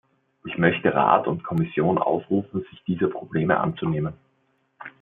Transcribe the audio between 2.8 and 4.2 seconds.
dieser Probleme anzunehmen.